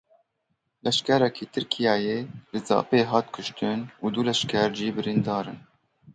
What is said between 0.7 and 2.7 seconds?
Leşkerekî Tirkiyeyê li